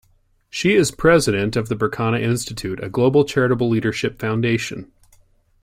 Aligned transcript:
She 0.49 0.73
is 0.73 0.89
president 0.89 1.55
of 1.55 1.69
the 1.69 1.75
Berkana 1.75 2.19
Institute, 2.23 2.83
a 2.83 2.89
global 2.89 3.23
charitable 3.23 3.69
leadership 3.69 4.19
foundation. 4.19 4.91